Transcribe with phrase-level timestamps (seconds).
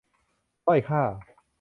[0.65, 1.03] ด้อยค่า